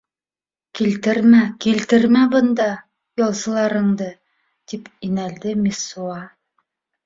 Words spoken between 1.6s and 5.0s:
килтермә бында... ялсыларыңды,— тип